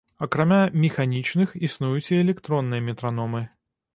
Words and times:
Акрамя 0.25 0.57
механічных, 0.85 1.53
існуюць 1.69 2.07
і 2.13 2.19
электронныя 2.23 2.87
метраномы. 2.89 3.45